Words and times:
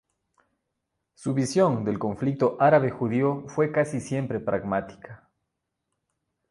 Su 1.13 1.35
visión 1.35 1.83
del 1.85 1.99
conflicto 1.99 2.57
árabe-judío 2.59 3.43
fue 3.47 3.71
casi 3.71 3.99
siempre 3.99 4.39
pragmática. 4.39 5.29